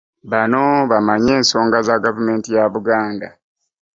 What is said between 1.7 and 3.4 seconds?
za gavumenti ya Buganda